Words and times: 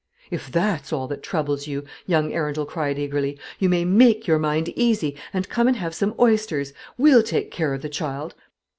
"If 0.31 0.51
that's 0.51 0.91
all 0.91 1.07
that 1.09 1.21
troubles 1.21 1.67
you," 1.67 1.83
young 2.07 2.33
Arundel 2.33 2.65
cried 2.65 2.97
eagerly, 2.97 3.37
"you 3.59 3.69
may 3.69 3.85
make 3.85 4.25
your 4.25 4.39
mind 4.39 4.69
easy, 4.69 5.15
and 5.31 5.47
come 5.47 5.67
and 5.67 5.77
have 5.77 5.93
some 5.93 6.15
oysters. 6.19 6.73
We'll 6.97 7.21
take 7.21 7.51
care 7.51 7.75
of 7.75 7.83
the 7.83 7.87
child. 7.89 8.33